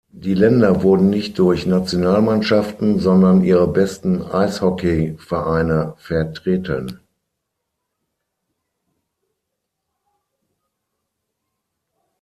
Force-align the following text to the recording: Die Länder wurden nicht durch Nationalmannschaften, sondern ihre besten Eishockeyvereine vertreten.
Die 0.15 0.33
Länder 0.33 0.81
wurden 0.81 1.11
nicht 1.11 1.37
durch 1.37 1.67
Nationalmannschaften, 1.67 2.97
sondern 2.97 3.43
ihre 3.43 3.67
besten 3.71 4.23
Eishockeyvereine 4.23 5.93
vertreten. 5.97 7.01